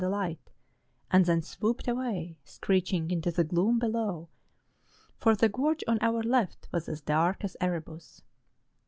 [0.01, 0.49] the light,
[1.11, 4.27] and then swooped away, screeching into the gloom below,
[5.19, 8.23] for the gorge on our left was as dark as Erebus.